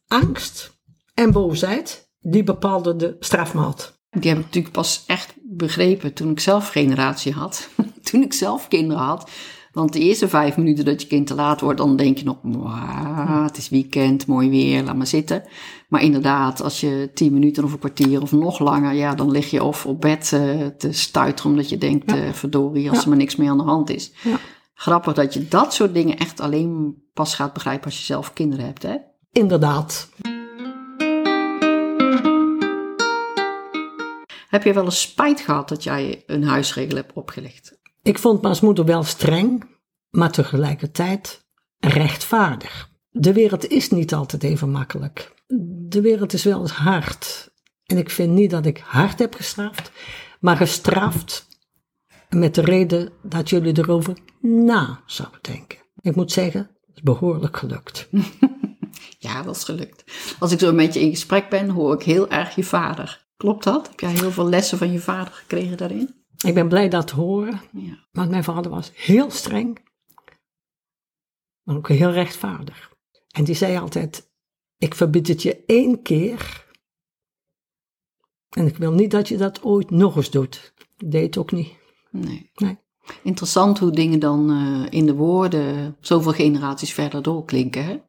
angst 0.06 0.78
en 1.14 1.32
boosheid, 1.32 2.10
die 2.20 2.44
bepaalden 2.44 2.98
de 2.98 3.16
strafmaat. 3.20 3.98
Die 4.10 4.30
heb 4.30 4.38
ik 4.38 4.44
natuurlijk 4.44 4.74
pas 4.74 5.04
echt 5.06 5.34
begrepen 5.42 6.12
toen 6.12 6.30
ik 6.30 6.40
zelf 6.40 6.68
generatie 6.68 7.32
had. 7.32 7.68
toen 8.10 8.22
ik 8.22 8.32
zelf 8.32 8.68
kinderen 8.68 9.02
had. 9.02 9.30
Want 9.78 9.92
de 9.92 9.98
eerste 9.98 10.28
vijf 10.28 10.56
minuten 10.56 10.84
dat 10.84 11.02
je 11.02 11.08
kind 11.08 11.26
te 11.26 11.34
laat 11.34 11.60
wordt, 11.60 11.78
dan 11.78 11.96
denk 11.96 12.18
je 12.18 12.24
nog, 12.24 12.36
het 13.42 13.56
is 13.56 13.68
weekend, 13.68 14.26
mooi 14.26 14.50
weer, 14.50 14.82
laat 14.82 14.96
maar 14.96 15.06
zitten. 15.06 15.42
Maar 15.88 16.02
inderdaad, 16.02 16.62
als 16.62 16.80
je 16.80 17.10
tien 17.14 17.32
minuten 17.32 17.64
of 17.64 17.72
een 17.72 17.78
kwartier 17.78 18.22
of 18.22 18.32
nog 18.32 18.58
langer, 18.58 18.92
ja, 18.92 19.14
dan 19.14 19.30
lig 19.30 19.50
je 19.50 19.64
of 19.64 19.86
op 19.86 20.00
bed 20.00 20.30
uh, 20.34 20.66
te 20.66 20.92
stuiteren 20.92 21.50
omdat 21.50 21.68
je 21.68 21.78
denkt, 21.78 22.10
ja. 22.10 22.16
uh, 22.16 22.32
verdorie, 22.32 22.88
als 22.88 22.96
ja. 22.96 23.02
er 23.02 23.08
maar 23.08 23.18
niks 23.18 23.36
meer 23.36 23.50
aan 23.50 23.58
de 23.58 23.64
hand 23.64 23.90
is. 23.90 24.12
Ja. 24.22 24.36
Grappig 24.74 25.14
dat 25.14 25.34
je 25.34 25.48
dat 25.48 25.74
soort 25.74 25.94
dingen 25.94 26.16
echt 26.16 26.40
alleen 26.40 27.02
pas 27.12 27.34
gaat 27.34 27.52
begrijpen 27.52 27.84
als 27.84 27.98
je 27.98 28.04
zelf 28.04 28.32
kinderen 28.32 28.64
hebt, 28.64 28.82
hè? 28.82 28.96
Inderdaad. 29.32 30.08
Heb 34.48 34.62
je 34.62 34.72
wel 34.72 34.84
eens 34.84 35.00
spijt 35.00 35.40
gehad 35.40 35.68
dat 35.68 35.82
jij 35.82 36.22
een 36.26 36.44
huisregel 36.44 36.96
hebt 36.96 37.12
opgelegd? 37.12 37.77
Ik 38.02 38.18
vond 38.18 38.42
mijn 38.42 38.56
moeder 38.60 38.84
wel 38.84 39.02
streng, 39.02 39.64
maar 40.10 40.30
tegelijkertijd 40.30 41.46
rechtvaardig. 41.78 42.90
de 43.10 43.32
wereld 43.32 43.68
is 43.68 43.90
niet 43.90 44.14
altijd 44.14 44.42
even 44.42 44.70
makkelijk. 44.70 45.34
De 45.88 46.00
wereld 46.00 46.32
is 46.32 46.44
wel 46.44 46.60
eens 46.60 46.70
hard. 46.72 47.50
En 47.86 47.96
ik 47.96 48.10
vind 48.10 48.32
niet 48.32 48.50
dat 48.50 48.66
ik 48.66 48.78
hard 48.78 49.18
heb 49.18 49.34
gestraft, 49.34 49.90
maar 50.40 50.56
gestraft 50.56 51.46
met 52.28 52.54
de 52.54 52.60
reden 52.60 53.12
dat 53.22 53.48
jullie 53.50 53.78
erover 53.78 54.16
na 54.40 55.00
zouden 55.06 55.38
denken. 55.42 55.78
Ik 56.00 56.16
moet 56.16 56.32
zeggen, 56.32 56.60
het 56.60 56.96
is 56.96 57.02
behoorlijk 57.02 57.56
gelukt. 57.56 58.08
Ja, 59.18 59.42
dat 59.42 59.56
is 59.56 59.64
gelukt. 59.64 60.04
Als 60.38 60.52
ik 60.52 60.58
zo 60.58 60.72
met 60.72 60.94
je 60.94 61.00
in 61.00 61.10
gesprek 61.10 61.48
ben, 61.48 61.68
hoor 61.68 61.94
ik 61.94 62.02
heel 62.02 62.28
erg 62.30 62.54
je 62.54 62.64
vader. 62.64 63.26
Klopt 63.36 63.64
dat? 63.64 63.88
Heb 63.88 64.00
jij 64.00 64.10
heel 64.10 64.30
veel 64.30 64.48
lessen 64.48 64.78
van 64.78 64.92
je 64.92 64.98
vader 64.98 65.32
gekregen 65.32 65.76
daarin? 65.76 66.14
Ik 66.46 66.54
ben 66.54 66.68
blij 66.68 66.88
dat 66.88 67.06
te 67.06 67.14
horen, 67.14 67.60
Ja. 67.72 68.06
want 68.12 68.30
mijn 68.30 68.44
vader 68.44 68.70
was 68.70 68.90
heel 68.94 69.30
streng, 69.30 69.78
maar 71.62 71.76
ook 71.76 71.88
heel 71.88 72.10
rechtvaardig. 72.10 72.92
En 73.30 73.44
die 73.44 73.54
zei 73.54 73.78
altijd, 73.78 74.30
ik 74.76 74.94
verbied 74.94 75.28
het 75.28 75.42
je 75.42 75.64
één 75.66 76.02
keer 76.02 76.66
en 78.48 78.66
ik 78.66 78.76
wil 78.76 78.92
niet 78.92 79.10
dat 79.10 79.28
je 79.28 79.36
dat 79.36 79.62
ooit 79.62 79.90
nog 79.90 80.16
eens 80.16 80.30
doet. 80.30 80.72
Ik 80.96 81.10
deed 81.10 81.22
het 81.26 81.38
ook 81.38 81.52
niet. 81.52 81.76
Nee. 82.10 82.50
Nee. 82.54 82.78
Interessant 83.22 83.78
hoe 83.78 83.90
dingen 83.90 84.18
dan 84.18 84.50
eh, 84.50 84.98
in 84.98 85.06
de 85.06 85.14
woorden 85.14 85.96
zoveel 86.00 86.32
generaties 86.32 86.92
verder 86.92 87.22
doorklinken. 87.22 87.84
Hè? 87.84 88.00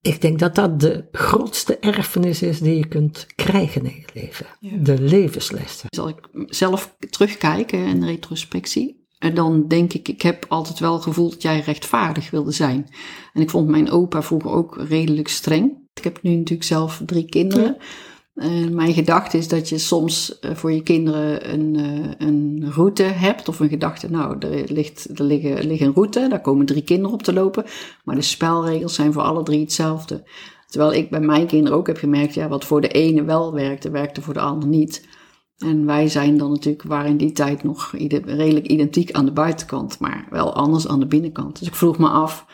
Ik 0.00 0.20
denk 0.20 0.38
dat 0.38 0.54
dat 0.54 0.80
de 0.80 1.04
grootste 1.12 1.78
erfenis 1.78 2.42
is 2.42 2.60
die 2.60 2.76
je 2.76 2.88
kunt 2.88 3.26
krijgen 3.34 3.84
in 3.84 3.96
je 3.96 4.20
leven. 4.20 4.46
Ja. 4.60 4.76
De 4.76 5.00
levenslessen. 5.00 5.88
Zal 5.90 6.08
ik 6.08 6.28
zelf 6.46 6.96
terugkijken 7.10 7.86
in 7.86 8.04
retrospectie. 8.04 9.06
En 9.18 9.34
dan 9.34 9.68
denk 9.68 9.92
ik, 9.92 10.08
ik 10.08 10.22
heb 10.22 10.44
altijd 10.48 10.78
wel 10.78 10.98
gevoeld 10.98 11.32
dat 11.32 11.42
jij 11.42 11.60
rechtvaardig 11.60 12.30
wilde 12.30 12.52
zijn. 12.52 12.88
En 13.32 13.42
ik 13.42 13.50
vond 13.50 13.68
mijn 13.68 13.90
opa 13.90 14.22
vroeger 14.22 14.50
ook 14.50 14.76
redelijk 14.88 15.28
streng. 15.28 15.86
Ik 15.94 16.04
heb 16.04 16.22
nu 16.22 16.30
natuurlijk 16.30 16.68
zelf 16.68 17.02
drie 17.06 17.24
kinderen. 17.24 17.76
En 18.38 18.74
mijn 18.74 18.92
gedachte 18.92 19.38
is 19.38 19.48
dat 19.48 19.68
je 19.68 19.78
soms 19.78 20.38
eh, 20.38 20.54
voor 20.54 20.72
je 20.72 20.82
kinderen 20.82 21.52
een, 21.52 21.76
eh, 21.76 22.26
een 22.26 22.72
route 22.72 23.02
hebt. 23.02 23.48
Of 23.48 23.60
een 23.60 23.68
gedachte, 23.68 24.10
nou, 24.10 24.38
er 24.38 24.72
ligt, 24.72 25.18
er, 25.18 25.24
liggen, 25.24 25.66
ligt 25.66 25.80
een 25.80 25.94
route, 25.94 26.26
daar 26.28 26.40
komen 26.40 26.66
drie 26.66 26.82
kinderen 26.82 27.12
op 27.12 27.22
te 27.22 27.32
lopen. 27.32 27.64
Maar 28.04 28.14
de 28.14 28.22
spelregels 28.22 28.94
zijn 28.94 29.12
voor 29.12 29.22
alle 29.22 29.42
drie 29.42 29.60
hetzelfde. 29.60 30.22
Terwijl 30.66 30.92
ik 30.92 31.10
bij 31.10 31.20
mijn 31.20 31.46
kinderen 31.46 31.78
ook 31.78 31.86
heb 31.86 31.96
gemerkt, 31.96 32.34
ja, 32.34 32.48
wat 32.48 32.64
voor 32.64 32.80
de 32.80 32.88
ene 32.88 33.22
wel 33.22 33.52
werkte, 33.52 33.90
werkte 33.90 34.22
voor 34.22 34.34
de 34.34 34.40
ander 34.40 34.68
niet. 34.68 35.08
En 35.58 35.86
wij 35.86 36.08
zijn 36.08 36.36
dan 36.36 36.50
natuurlijk, 36.50 36.82
waren 36.82 37.10
in 37.10 37.16
die 37.16 37.32
tijd 37.32 37.62
nog 37.62 37.92
redelijk 38.24 38.66
identiek 38.66 39.12
aan 39.12 39.24
de 39.24 39.32
buitenkant, 39.32 39.98
maar 39.98 40.26
wel 40.30 40.54
anders 40.54 40.88
aan 40.88 41.00
de 41.00 41.06
binnenkant. 41.06 41.58
Dus 41.58 41.68
ik 41.68 41.74
vroeg 41.74 41.98
me 41.98 42.08
af 42.08 42.46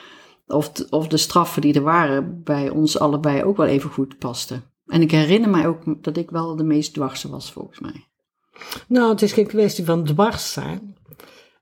of, 0.47 0.73
of 0.91 1.09
de 1.09 1.17
straffen 1.17 1.63
die 1.63 1.75
er 1.75 1.83
waren 1.83 2.41
bij 2.45 2.69
ons 2.69 2.99
allebei 2.99 3.43
ook 3.43 3.57
wel 3.57 3.67
even 3.67 3.91
goed 3.91 4.19
pasten. 4.19 4.74
En 4.87 5.03
ik 5.03 5.11
herinner 5.11 5.51
mij 5.51 5.67
ook 5.67 6.05
dat 6.05 6.17
ik 6.17 6.31
wel 6.31 6.57
de 6.57 6.65
meest 6.65 6.95
dwarse 6.95 7.31
was, 7.31 7.53
volgens 7.53 7.81
mij. 7.81 8.09
Nou, 8.89 9.11
het 9.11 9.23
is 9.23 9.33
geen 9.33 9.47
kwestie 9.47 9.85
van 9.85 10.05
dwars 10.05 10.53
zijn. 10.53 10.97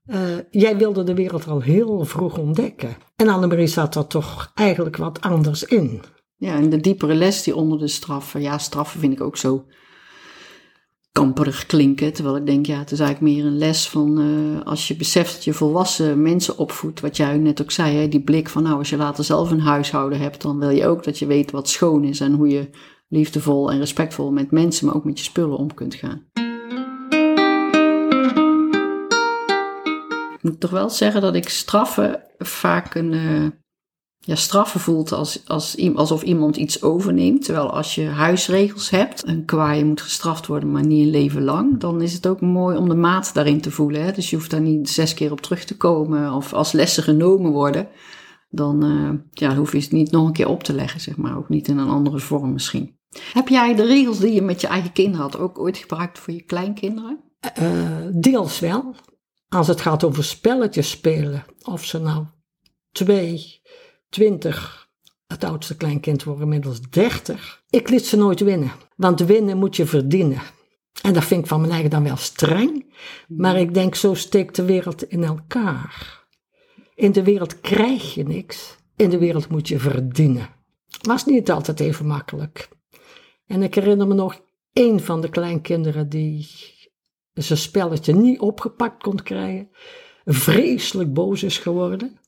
Eh, 0.05 0.38
jij 0.50 0.76
wilde 0.76 1.05
de 1.05 1.14
wereld 1.14 1.47
al 1.47 1.61
heel 1.61 2.05
vroeg 2.05 2.38
ontdekken. 2.38 2.97
En 3.17 3.29
Annemarie 3.29 3.67
zat 3.67 3.95
er 3.95 4.07
toch 4.07 4.50
eigenlijk 4.55 4.97
wat 4.97 5.21
anders 5.21 5.64
in. 5.64 6.02
Ja, 6.37 6.55
en 6.55 6.71
de 6.71 6.81
diepere 6.81 7.14
les 7.14 7.43
die 7.43 7.57
onder 7.57 7.79
de 7.79 7.88
straffen, 7.88 8.41
ja, 8.41 8.59
straffen 8.59 9.00
vind 9.00 9.12
ik 9.12 9.21
ook 9.21 9.37
zo 9.37 9.64
kamperig 11.12 11.67
klinken. 11.67 12.12
Terwijl 12.12 12.37
ik 12.37 12.47
denk, 12.47 12.67
ja, 12.67 12.79
het 12.79 12.91
is 12.91 13.00
eigenlijk 13.00 13.35
meer 13.35 13.45
een 13.45 13.59
les 13.59 13.88
van 13.88 14.21
eh, 14.21 14.67
als 14.67 14.88
je 14.88 14.97
beseft 14.97 15.35
dat 15.35 15.45
je 15.45 15.52
volwassen 15.52 16.23
mensen 16.23 16.59
opvoedt, 16.59 17.00
wat 17.00 17.17
jij 17.17 17.37
net 17.37 17.62
ook 17.62 17.71
zei, 17.71 17.97
hè, 17.97 18.09
die 18.09 18.23
blik 18.23 18.49
van 18.49 18.62
nou, 18.62 18.79
als 18.79 18.91
je 18.91 18.97
later 18.97 19.25
zelf 19.25 19.50
een 19.50 19.61
huishouden 19.61 20.21
hebt, 20.21 20.43
dan 20.43 20.59
wil 20.59 20.71
je 20.71 20.87
ook 20.87 21.05
dat 21.05 21.19
je 21.19 21.26
weet 21.26 21.50
wat 21.50 21.69
schoon 21.69 22.05
is 22.05 22.21
en 22.21 22.33
hoe 22.33 22.49
je 22.49 22.71
liefdevol 23.12 23.71
en 23.71 23.78
respectvol 23.78 24.31
met 24.31 24.50
mensen, 24.50 24.87
maar 24.87 24.95
ook 24.95 25.04
met 25.04 25.19
je 25.19 25.25
spullen 25.25 25.57
om 25.57 25.75
kunt 25.75 25.95
gaan. 25.95 26.23
Ik 30.35 30.42
moet 30.42 30.61
toch 30.61 30.71
wel 30.71 30.90
zeggen 30.90 31.21
dat 31.21 31.35
ik 31.35 31.49
straffen 31.49 32.23
vaak 32.38 32.95
een, 32.95 33.12
eh, 33.12 33.47
ja, 34.19 34.35
straffen 34.35 34.81
voelt 34.81 35.12
als, 35.12 35.42
als, 35.47 35.95
alsof 35.95 36.23
iemand 36.23 36.57
iets 36.57 36.83
overneemt. 36.83 37.45
Terwijl 37.45 37.71
als 37.71 37.95
je 37.95 38.07
huisregels 38.07 38.90
hebt, 38.90 39.26
een 39.26 39.45
kwaaie 39.45 39.85
moet 39.85 40.00
gestraft 40.00 40.47
worden, 40.47 40.71
maar 40.71 40.87
niet 40.87 41.04
een 41.04 41.11
leven 41.11 41.42
lang, 41.42 41.81
dan 41.81 42.02
is 42.02 42.12
het 42.12 42.26
ook 42.26 42.40
mooi 42.40 42.76
om 42.76 42.88
de 42.88 42.95
maat 42.95 43.35
daarin 43.35 43.61
te 43.61 43.71
voelen. 43.71 44.04
Hè? 44.04 44.12
Dus 44.12 44.31
je 44.31 44.37
hoeft 44.37 44.50
daar 44.50 44.61
niet 44.61 44.90
zes 44.90 45.14
keer 45.14 45.33
op 45.33 45.40
terug 45.40 45.64
te 45.64 45.76
komen 45.76 46.33
of 46.33 46.52
als 46.52 46.73
lessen 46.73 47.02
genomen 47.02 47.50
worden. 47.50 47.88
Dan 48.50 48.85
eh, 48.85 49.11
ja, 49.31 49.57
hoef 49.57 49.73
je 49.73 49.78
het 49.78 49.92
niet 49.92 50.11
nog 50.11 50.26
een 50.26 50.33
keer 50.33 50.49
op 50.49 50.62
te 50.62 50.75
leggen, 50.75 51.00
zeg 51.00 51.16
maar. 51.16 51.37
Ook 51.37 51.49
niet 51.49 51.69
in 51.69 51.78
een 51.78 51.88
andere 51.88 52.19
vorm 52.19 52.52
misschien. 52.52 53.00
Heb 53.33 53.49
jij 53.49 53.75
de 53.75 53.85
regels 53.87 54.19
die 54.19 54.33
je 54.33 54.42
met 54.42 54.61
je 54.61 54.66
eigen 54.66 54.92
kinderen 54.92 55.21
had 55.21 55.38
ook 55.38 55.59
ooit 55.59 55.76
gebruikt 55.76 56.19
voor 56.19 56.35
je 56.35 56.42
kleinkinderen? 56.42 57.21
Eh, 57.40 58.07
deels 58.12 58.59
wel. 58.59 58.95
Als 59.49 59.66
het 59.66 59.81
gaat 59.81 60.04
over 60.04 60.25
spelletjes 60.25 60.90
spelen. 60.90 61.45
Of 61.62 61.85
ze 61.85 61.99
nou 61.99 62.26
twee, 62.92 63.61
twintig, 64.09 64.88
het 65.26 65.45
oudste 65.45 65.76
kleinkind 65.76 66.25
wordt 66.25 66.40
inmiddels 66.40 66.81
dertig. 66.81 67.62
Ik 67.71 67.88
liet 67.88 68.07
ze 68.07 68.16
nooit 68.16 68.40
winnen. 68.40 68.73
Want 68.97 69.21
winnen 69.21 69.59
moet 69.59 69.76
je 69.76 69.87
verdienen. 69.87 70.42
En 71.02 71.12
dat 71.12 71.25
vind 71.25 71.40
ik 71.42 71.47
van 71.47 71.61
mijn 71.61 71.73
eigen 71.73 71.90
dan 71.90 72.02
wel 72.02 72.16
streng. 72.16 72.95
Maar 73.28 73.57
ik 73.57 73.75
denk, 73.75 73.95
zo 73.95 74.14
steekt 74.14 74.57
de 74.57 74.64
wereld 74.64 75.09
in 75.09 75.25
elkaar. 75.25 76.21
In 76.95 77.12
de 77.12 77.23
wereld 77.23 77.61
krijg 77.61 78.14
je 78.14 78.25
niks. 78.25 78.76
In 78.97 79.11
de 79.11 79.19
wereld 79.19 79.49
moet 79.49 79.69
je 79.69 79.78
verdienen. 79.78 80.49
Was 81.02 81.25
niet 81.25 81.50
altijd 81.50 81.81
even 81.81 82.07
makkelijk. 82.07 82.69
En 83.52 83.62
ik 83.62 83.75
herinner 83.75 84.06
me 84.06 84.14
nog 84.14 84.40
één 84.73 85.00
van 85.00 85.21
de 85.21 85.28
kleinkinderen 85.28 86.09
die 86.09 86.49
zijn 87.32 87.59
spelletje 87.59 88.14
niet 88.14 88.40
opgepakt 88.40 89.02
kon 89.02 89.23
krijgen. 89.23 89.68
Vreselijk 90.25 91.12
boos 91.12 91.42
is 91.42 91.59
geworden. 91.59 92.18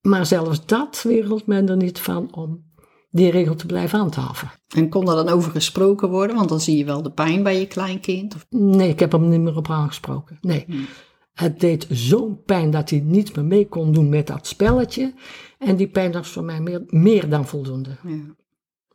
Maar 0.00 0.26
zelfs 0.26 0.66
dat 0.66 1.02
wereld 1.02 1.46
men 1.46 1.68
er 1.68 1.76
niet 1.76 1.98
van 1.98 2.34
om 2.34 2.64
die 3.10 3.30
regel 3.30 3.54
te 3.54 3.66
blijven 3.66 3.98
handhaven. 3.98 4.50
En 4.74 4.88
kon 4.88 5.04
daar 5.04 5.16
dan 5.16 5.28
over 5.28 5.50
gesproken 5.50 6.08
worden? 6.10 6.36
Want 6.36 6.48
dan 6.48 6.60
zie 6.60 6.76
je 6.76 6.84
wel 6.84 7.02
de 7.02 7.12
pijn 7.12 7.42
bij 7.42 7.58
je 7.58 7.66
kleinkind. 7.66 8.34
Of... 8.34 8.46
Nee, 8.50 8.88
ik 8.88 9.00
heb 9.00 9.12
hem 9.12 9.28
niet 9.28 9.40
meer 9.40 9.56
op 9.56 9.70
aangesproken. 9.70 10.38
Nee. 10.40 10.64
Hmm. 10.66 10.86
Het 11.32 11.60
deed 11.60 11.86
zo'n 11.90 12.42
pijn 12.42 12.70
dat 12.70 12.90
hij 12.90 13.00
niet 13.00 13.36
meer 13.36 13.44
mee 13.44 13.68
kon 13.68 13.92
doen 13.92 14.08
met 14.08 14.26
dat 14.26 14.46
spelletje. 14.46 15.14
En 15.58 15.76
die 15.76 15.88
pijn 15.88 16.12
was 16.12 16.28
voor 16.28 16.44
mij 16.44 16.60
meer, 16.60 16.82
meer 16.86 17.28
dan 17.28 17.46
voldoende. 17.46 17.96
Ja. 18.02 18.34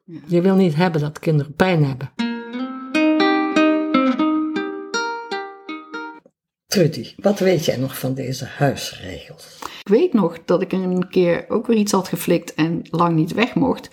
Je 0.06 0.42
wil 0.42 0.56
niet 0.56 0.76
hebben 0.76 1.02
dat 1.02 1.20
kinderen 1.20 1.54
pijn 1.54 1.86
hebben. 1.86 2.12
Trudy, 6.68 7.14
wat 7.18 7.40
weet 7.40 7.66
jij 7.66 7.78
nog 7.78 8.00
van 8.00 8.14
deze 8.14 8.46
huisregels? 8.46 9.60
Ik 9.80 9.88
weet 9.88 10.14
nog 10.14 10.38
dat 10.46 10.62
ik 10.62 10.72
een 10.72 11.10
keer 11.10 11.46
ook 11.50 11.68
weer 11.68 11.78
iets 11.78 11.92
had 11.92 12.08
geflikt 12.08 12.54
en 12.54 12.82
lang 12.90 13.16
niet 13.16 13.34
weg 13.34 13.56
mocht. 13.56 13.90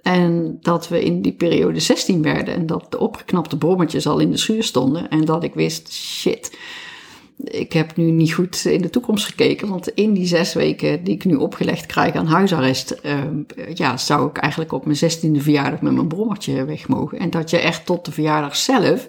En 0.00 0.56
dat 0.60 0.88
we 0.88 1.04
in 1.04 1.22
die 1.22 1.34
periode 1.34 1.80
16 1.80 2.22
werden 2.22 2.54
en 2.54 2.66
dat 2.66 2.86
de 2.90 2.98
opgeknapte 2.98 3.58
brommetjes 3.58 4.06
al 4.06 4.18
in 4.18 4.30
de 4.30 4.36
schuur 4.36 4.62
stonden. 4.62 5.08
En 5.08 5.24
dat 5.24 5.44
ik 5.44 5.54
wist, 5.54 5.92
shit, 5.92 6.56
ik 7.36 7.72
heb 7.72 7.96
nu 7.96 8.10
niet 8.10 8.32
goed 8.32 8.64
in 8.64 8.82
de 8.82 8.90
toekomst 8.90 9.26
gekeken. 9.26 9.68
Want 9.68 9.88
in 9.88 10.12
die 10.12 10.26
zes 10.26 10.54
weken 10.54 11.04
die 11.04 11.14
ik 11.14 11.24
nu 11.24 11.34
opgelegd 11.34 11.86
krijg 11.86 12.14
aan 12.14 12.26
huisarrest, 12.26 12.90
eh, 12.90 13.14
ja, 13.74 13.96
zou 13.96 14.28
ik 14.28 14.36
eigenlijk 14.36 14.72
op 14.72 14.84
mijn 14.84 14.96
16e 14.96 15.40
verjaardag 15.40 15.80
met 15.80 15.92
mijn 15.92 16.08
brommertje 16.08 16.64
weg 16.64 16.88
mogen. 16.88 17.18
En 17.18 17.30
dat 17.30 17.50
je 17.50 17.58
echt 17.58 17.86
tot 17.86 18.04
de 18.04 18.12
verjaardag 18.12 18.56
zelf 18.56 19.08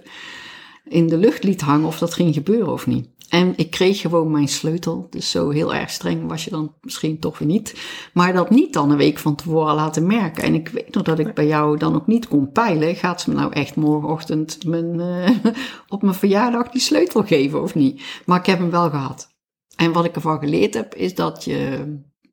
in 0.93 1.07
de 1.07 1.17
lucht 1.17 1.43
liet 1.43 1.61
hangen 1.61 1.87
of 1.87 1.97
dat 1.99 2.13
ging 2.13 2.33
gebeuren 2.33 2.71
of 2.71 2.87
niet. 2.87 3.07
En 3.29 3.53
ik 3.55 3.71
kreeg 3.71 3.99
gewoon 3.99 4.31
mijn 4.31 4.47
sleutel. 4.47 5.07
Dus 5.09 5.31
zo 5.31 5.49
heel 5.49 5.73
erg 5.73 5.89
streng 5.89 6.27
was 6.27 6.43
je 6.43 6.49
dan 6.49 6.73
misschien 6.81 7.19
toch 7.19 7.37
weer 7.37 7.47
niet. 7.47 7.75
Maar 8.13 8.33
dat 8.33 8.49
niet 8.49 8.73
dan 8.73 8.91
een 8.91 8.97
week 8.97 9.17
van 9.17 9.35
tevoren 9.35 9.75
laten 9.75 10.07
merken. 10.07 10.43
En 10.43 10.53
ik 10.53 10.67
weet 10.67 10.93
nog 10.93 11.03
dat 11.03 11.19
ik 11.19 11.33
bij 11.33 11.47
jou 11.47 11.77
dan 11.77 11.95
ook 11.95 12.07
niet 12.07 12.27
kon 12.27 12.51
peilen. 12.51 12.95
Gaat 12.95 13.21
ze 13.21 13.29
me 13.29 13.35
nou 13.35 13.51
echt 13.51 13.75
morgenochtend 13.75 14.65
mijn, 14.65 14.99
eh, 14.99 15.53
op 15.95 16.01
mijn 16.01 16.13
verjaardag 16.13 16.69
die 16.69 16.81
sleutel 16.81 17.23
geven 17.23 17.61
of 17.61 17.75
niet? 17.75 18.21
Maar 18.25 18.39
ik 18.39 18.45
heb 18.45 18.59
hem 18.59 18.69
wel 18.69 18.89
gehad. 18.89 19.29
En 19.75 19.91
wat 19.91 20.05
ik 20.05 20.15
ervan 20.15 20.39
geleerd 20.39 20.73
heb, 20.73 20.95
is 20.95 21.15
dat 21.15 21.43
je, 21.43 21.85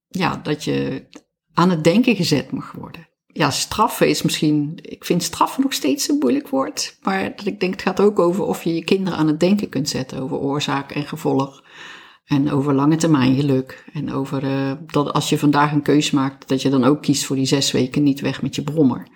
ja, 0.08 0.40
dat 0.42 0.64
je 0.64 1.06
aan 1.54 1.70
het 1.70 1.84
denken 1.84 2.16
gezet 2.16 2.50
mag 2.50 2.72
worden. 2.72 3.08
Ja, 3.32 3.50
straffen 3.50 4.08
is 4.08 4.22
misschien. 4.22 4.78
Ik 4.82 5.04
vind 5.04 5.22
straffen 5.22 5.62
nog 5.62 5.72
steeds 5.72 6.08
een 6.08 6.18
moeilijk 6.18 6.48
woord. 6.48 6.98
Maar 7.02 7.36
dat 7.36 7.46
ik 7.46 7.60
denk, 7.60 7.72
het 7.72 7.82
gaat 7.82 8.00
ook 8.00 8.18
over 8.18 8.44
of 8.44 8.64
je 8.64 8.74
je 8.74 8.84
kinderen 8.84 9.18
aan 9.18 9.26
het 9.26 9.40
denken 9.40 9.68
kunt 9.68 9.88
zetten. 9.88 10.20
Over 10.22 10.36
oorzaak 10.36 10.92
en 10.92 11.04
gevolg. 11.06 11.64
En 12.24 12.50
over 12.50 12.74
lange 12.74 12.96
termijn 12.96 13.34
geluk. 13.34 13.84
En 13.92 14.12
over 14.12 14.44
eh, 14.44 14.72
dat 14.86 15.12
als 15.12 15.28
je 15.28 15.38
vandaag 15.38 15.72
een 15.72 15.82
keus 15.82 16.10
maakt, 16.10 16.48
dat 16.48 16.62
je 16.62 16.70
dan 16.70 16.84
ook 16.84 17.02
kiest 17.02 17.24
voor 17.24 17.36
die 17.36 17.44
zes 17.44 17.70
weken 17.72 18.02
niet 18.02 18.20
weg 18.20 18.42
met 18.42 18.54
je 18.54 18.62
brommer. 18.62 19.06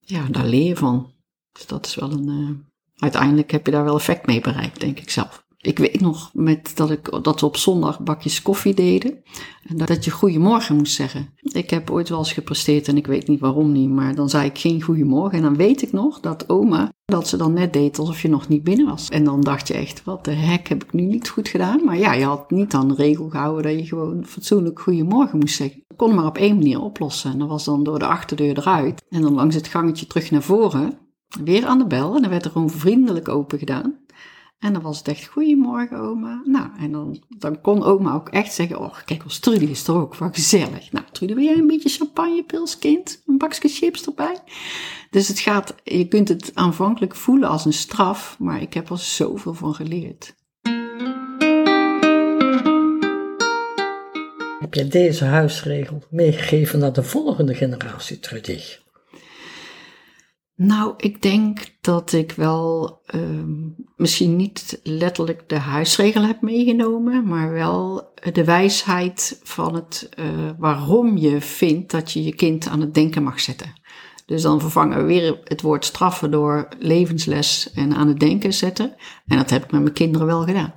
Ja, 0.00 0.26
daar 0.30 0.46
leer 0.46 0.66
je 0.66 0.76
van. 0.76 1.12
Dus 1.52 1.66
dat 1.66 1.86
is 1.86 1.94
wel 1.94 2.12
een. 2.12 2.28
eh, 2.28 2.72
uiteindelijk 3.02 3.50
heb 3.50 3.66
je 3.66 3.72
daar 3.72 3.84
wel 3.84 3.96
effect 3.96 4.26
mee 4.26 4.40
bereikt, 4.40 4.80
denk 4.80 4.98
ik 4.98 5.10
zelf. 5.10 5.43
Ik 5.66 5.78
weet 5.78 6.00
nog 6.00 6.30
met 6.32 6.72
dat, 6.74 6.90
ik, 6.90 7.22
dat 7.22 7.40
we 7.40 7.46
op 7.46 7.56
zondag 7.56 8.00
bakjes 8.00 8.42
koffie 8.42 8.74
deden. 8.74 9.22
En 9.62 9.76
dat 9.76 10.04
je 10.04 10.10
goedemorgen 10.10 10.76
moest 10.76 10.94
zeggen. 10.94 11.28
Ik 11.40 11.70
heb 11.70 11.90
ooit 11.90 12.08
wel 12.08 12.18
eens 12.18 12.32
gepresteerd 12.32 12.88
en 12.88 12.96
ik 12.96 13.06
weet 13.06 13.28
niet 13.28 13.40
waarom 13.40 13.72
niet. 13.72 13.90
Maar 13.90 14.14
dan 14.14 14.28
zei 14.28 14.46
ik 14.46 14.58
geen 14.58 14.82
goedemorgen. 14.82 15.38
En 15.38 15.42
dan 15.42 15.56
weet 15.56 15.82
ik 15.82 15.92
nog 15.92 16.20
dat 16.20 16.48
oma, 16.48 16.92
dat 17.04 17.28
ze 17.28 17.36
dan 17.36 17.52
net 17.52 17.72
deed 17.72 17.98
alsof 17.98 18.22
je 18.22 18.28
nog 18.28 18.48
niet 18.48 18.64
binnen 18.64 18.86
was. 18.86 19.08
En 19.08 19.24
dan 19.24 19.40
dacht 19.40 19.68
je 19.68 19.74
echt, 19.74 20.04
wat 20.04 20.24
de 20.24 20.30
hek 20.30 20.68
heb 20.68 20.84
ik 20.84 20.92
nu 20.92 21.02
niet 21.02 21.28
goed 21.28 21.48
gedaan. 21.48 21.84
Maar 21.84 21.98
ja, 21.98 22.12
je 22.12 22.24
had 22.24 22.50
niet 22.50 22.74
aan 22.74 22.88
de 22.88 22.94
regel 22.94 23.28
gehouden 23.28 23.62
dat 23.62 23.80
je 23.80 23.86
gewoon 23.88 24.24
fatsoenlijk 24.26 24.80
goedemorgen 24.80 25.38
moest 25.38 25.56
zeggen. 25.56 25.78
Ik 25.88 25.96
kon 25.96 26.14
maar 26.14 26.26
op 26.26 26.38
één 26.38 26.56
manier 26.56 26.80
oplossen. 26.80 27.32
En 27.32 27.38
dat 27.38 27.48
was 27.48 27.64
dan 27.64 27.84
door 27.84 27.98
de 27.98 28.06
achterdeur 28.06 28.58
eruit. 28.58 29.04
En 29.08 29.22
dan 29.22 29.34
langs 29.34 29.54
het 29.54 29.68
gangetje 29.68 30.06
terug 30.06 30.30
naar 30.30 30.42
voren. 30.42 30.98
Weer 31.44 31.66
aan 31.66 31.78
de 31.78 31.86
bel. 31.86 32.14
En 32.14 32.20
dan 32.20 32.30
werd 32.30 32.44
er 32.44 32.50
gewoon 32.50 32.70
vriendelijk 32.70 33.28
open 33.28 33.58
gedaan. 33.58 34.02
En 34.64 34.72
dan 34.72 34.82
was 34.82 34.98
het 34.98 35.08
echt, 35.08 35.26
goedemorgen 35.26 35.98
oma. 35.98 36.42
Nou, 36.44 36.68
en 36.78 36.92
dan, 36.92 37.22
dan 37.28 37.60
kon 37.60 37.82
oma 37.82 38.14
ook 38.14 38.28
echt 38.28 38.52
zeggen, 38.52 38.80
oh 38.80 38.94
kijk, 39.04 39.22
als 39.22 39.38
Trudy 39.38 39.64
is 39.64 39.86
er 39.86 39.94
ook, 39.94 40.16
wat 40.16 40.34
gezellig. 40.34 40.92
Nou, 40.92 41.04
Trudy, 41.12 41.34
wil 41.34 41.44
jij 41.44 41.54
een 41.54 41.66
beetje 41.66 41.88
champagnepils, 41.88 42.78
kind? 42.78 43.22
Een 43.26 43.38
bakje 43.38 43.68
chips 43.68 44.06
erbij? 44.06 44.38
Dus 45.10 45.28
het 45.28 45.38
gaat, 45.38 45.74
je 45.82 46.08
kunt 46.08 46.28
het 46.28 46.50
aanvankelijk 46.54 47.14
voelen 47.14 47.48
als 47.48 47.64
een 47.64 47.72
straf, 47.72 48.36
maar 48.38 48.60
ik 48.60 48.74
heb 48.74 48.90
er 48.90 48.98
zoveel 48.98 49.54
van 49.54 49.74
geleerd. 49.74 50.34
Heb 54.60 54.74
je 54.74 54.86
deze 54.88 55.24
huisregel 55.24 56.02
meegegeven 56.10 56.78
naar 56.78 56.92
de 56.92 57.02
volgende 57.02 57.54
generatie, 57.54 58.20
Trudy? 58.20 58.60
Nou, 60.56 60.94
ik 60.96 61.22
denk 61.22 61.76
dat 61.80 62.12
ik 62.12 62.32
wel 62.32 62.98
ehm, 63.06 63.68
misschien 63.96 64.36
niet 64.36 64.80
letterlijk 64.82 65.48
de 65.48 65.58
huisregel 65.58 66.22
heb 66.22 66.40
meegenomen, 66.40 67.26
maar 67.26 67.52
wel 67.52 68.12
de 68.32 68.44
wijsheid 68.44 69.40
van 69.42 69.74
het 69.74 70.08
uh, 70.18 70.50
waarom 70.58 71.16
je 71.16 71.40
vindt 71.40 71.90
dat 71.90 72.12
je 72.12 72.24
je 72.24 72.34
kind 72.34 72.68
aan 72.68 72.80
het 72.80 72.94
denken 72.94 73.22
mag 73.22 73.40
zetten. 73.40 73.72
Dus 74.26 74.42
dan 74.42 74.60
vervangen 74.60 74.98
we 74.98 75.04
weer 75.04 75.40
het 75.44 75.60
woord 75.60 75.84
straffen 75.84 76.30
door 76.30 76.68
levensles 76.78 77.72
en 77.72 77.94
aan 77.94 78.08
het 78.08 78.20
denken 78.20 78.52
zetten. 78.52 78.94
En 79.26 79.36
dat 79.36 79.50
heb 79.50 79.64
ik 79.64 79.70
met 79.70 79.82
mijn 79.82 79.94
kinderen 79.94 80.26
wel 80.26 80.44
gedaan. 80.44 80.74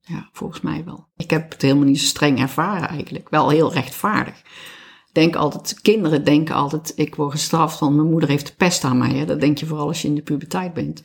Ja, 0.00 0.28
volgens 0.32 0.60
mij 0.60 0.84
wel. 0.84 1.08
Ik 1.16 1.30
heb 1.30 1.52
het 1.52 1.62
helemaal 1.62 1.84
niet 1.84 2.00
zo 2.00 2.06
streng 2.06 2.40
ervaren 2.40 2.88
eigenlijk. 2.88 3.28
Wel 3.28 3.48
heel 3.48 3.72
rechtvaardig 3.72 4.42
denk 5.14 5.36
altijd, 5.36 5.80
kinderen 5.80 6.24
denken 6.24 6.54
altijd, 6.54 6.92
ik 6.96 7.14
word 7.14 7.30
gestraft, 7.30 7.78
want 7.78 7.96
mijn 7.96 8.10
moeder 8.10 8.28
heeft 8.28 8.46
de 8.46 8.52
pest 8.56 8.84
aan 8.84 8.98
mij. 8.98 9.14
Hè? 9.14 9.24
Dat 9.24 9.40
denk 9.40 9.58
je 9.58 9.66
vooral 9.66 9.86
als 9.86 10.02
je 10.02 10.08
in 10.08 10.14
de 10.14 10.22
puberteit 10.22 10.74
bent. 10.74 11.02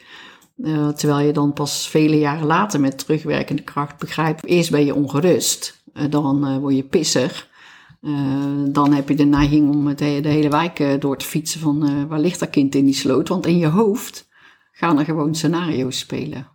Uh, 0.58 0.88
terwijl 0.88 1.28
je 1.28 1.34
dan 1.34 1.54
pas 1.54 1.88
vele 1.88 2.20
jaren 2.20 2.46
later 2.46 2.80
met 2.80 2.98
terugwerkende 2.98 3.62
kracht 3.62 3.98
begrijpt, 3.98 4.46
eerst 4.46 4.72
ben 4.72 4.86
je 4.86 4.96
ongerust, 4.96 5.84
uh, 5.94 6.04
dan 6.10 6.48
uh, 6.48 6.58
word 6.58 6.76
je 6.76 6.84
pissig. 6.84 7.48
dan 8.70 8.94
heb 8.94 9.10
je 9.10 9.16
de 9.16 9.24
neiging 9.24 9.70
om 9.70 9.96
de, 9.96 10.06
hele 10.06 10.50
wijk 10.50 11.02
door 11.02 11.18
te 11.18 11.26
fietsen 11.26 11.60
van 11.60 12.08
waar 12.08 12.20
ligt 12.20 12.40
dat 12.40 12.50
kind 12.50 12.76
in 12.76 12.86
die 12.86 12.94
sloot. 12.94 13.28
Want 13.28 13.46
in 13.46 13.58
je 13.58 13.68
hoofd 13.68 14.28
gaan 14.72 15.00
er 15.00 15.06
gewoon 15.06 15.36
scenario's 15.36 16.00
spelen. 16.00 16.48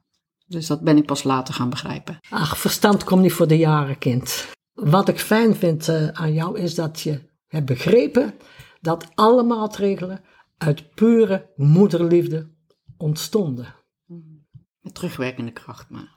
Dus 0.47 0.67
dat 0.67 0.81
ben 0.81 0.97
ik 0.97 1.07
pas 1.07 1.23
later 1.23 1.55
gaan 1.55 1.71
begrijpen. 1.71 2.19
Ach, 2.31 2.59
verstand 2.59 3.05
komt 3.05 3.23
niet 3.23 3.33
voor 3.33 3.49
de 3.49 3.59
jaren, 3.59 3.99
kind. 3.99 4.47
Wat 4.73 5.09
ik 5.09 5.21
fijn 5.21 5.55
vind 5.57 5.89
aan 6.13 6.33
jou 6.33 6.59
is 6.59 6.75
dat 6.75 7.01
je 7.01 7.21
heb 7.55 7.67
begrepen 7.67 8.35
dat 8.81 9.07
alle 9.15 9.43
maatregelen 9.43 10.21
uit 10.59 10.95
pure 10.95 11.51
moederliefde 11.57 12.49
ontstonden. 12.97 13.75
Met 14.81 14.95
terugwerkende 14.95 15.53
kracht 15.53 15.91
maar. 15.91 16.13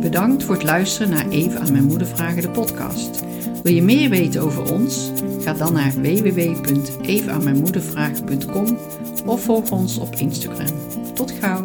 Bedankt 0.00 0.44
voor 0.44 0.54
het 0.54 0.64
luisteren 0.64 1.10
naar 1.10 1.28
Even 1.28 1.60
aan 1.60 1.72
mijn 1.72 1.84
moeder 1.84 2.06
vragen 2.06 2.42
de 2.42 2.50
podcast. 2.50 3.22
Wil 3.62 3.72
je 3.72 3.82
meer 3.82 4.10
weten 4.10 4.42
over 4.42 4.72
ons? 4.72 5.10
Ga 5.40 5.52
dan 5.52 5.72
naar 5.72 5.92
www.evenaanmijnmoedervragen.com 5.92 8.78
of 9.26 9.44
volg 9.44 9.70
ons 9.70 9.98
op 9.98 10.14
Instagram. 10.14 10.76
Tot 11.14 11.30
gauw! 11.30 11.62